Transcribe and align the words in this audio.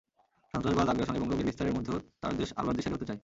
সন্ত্রাসবাদ, 0.53 0.87
আগ্রাসন 0.89 1.15
এবং 1.15 1.27
রোগের 1.29 1.45
বিস্তারের 1.45 1.73
মধ্যেও 1.73 1.97
তাঁর 2.21 2.33
দেশ 2.37 2.49
আলোর 2.55 2.75
দিশারি 2.75 2.95
হতে 2.95 3.05
চায়। 3.05 3.19